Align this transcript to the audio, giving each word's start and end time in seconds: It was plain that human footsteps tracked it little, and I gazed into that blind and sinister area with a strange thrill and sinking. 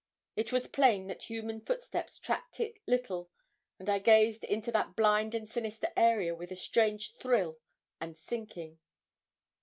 It 0.35 0.51
was 0.51 0.65
plain 0.65 1.05
that 1.09 1.29
human 1.29 1.61
footsteps 1.61 2.17
tracked 2.17 2.59
it 2.59 2.79
little, 2.87 3.29
and 3.77 3.87
I 3.87 3.99
gazed 3.99 4.43
into 4.43 4.71
that 4.71 4.95
blind 4.95 5.35
and 5.35 5.47
sinister 5.47 5.93
area 5.95 6.33
with 6.33 6.51
a 6.51 6.55
strange 6.55 7.13
thrill 7.17 7.59
and 7.99 8.17
sinking. 8.17 8.79